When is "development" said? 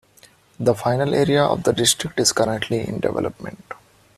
3.01-3.63